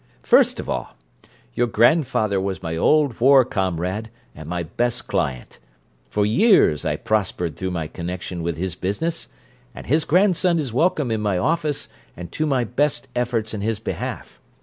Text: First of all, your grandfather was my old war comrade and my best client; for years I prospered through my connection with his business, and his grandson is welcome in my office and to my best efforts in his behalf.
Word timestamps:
First 0.23 0.59
of 0.59 0.67
all, 0.67 0.95
your 1.53 1.67
grandfather 1.67 2.41
was 2.41 2.63
my 2.63 2.75
old 2.75 3.19
war 3.19 3.45
comrade 3.45 4.09
and 4.33 4.49
my 4.49 4.63
best 4.63 5.05
client; 5.07 5.59
for 6.09 6.25
years 6.25 6.83
I 6.83 6.95
prospered 6.95 7.55
through 7.55 7.69
my 7.69 7.85
connection 7.85 8.41
with 8.41 8.57
his 8.57 8.73
business, 8.73 9.27
and 9.75 9.85
his 9.85 10.03
grandson 10.05 10.57
is 10.57 10.73
welcome 10.73 11.11
in 11.11 11.21
my 11.21 11.37
office 11.37 11.87
and 12.17 12.31
to 12.31 12.47
my 12.47 12.63
best 12.63 13.09
efforts 13.15 13.53
in 13.53 13.61
his 13.61 13.77
behalf. 13.79 14.39